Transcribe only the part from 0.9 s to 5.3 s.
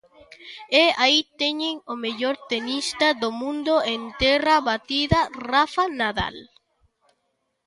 aí teñen o mellor tenista do mundo en terra batida,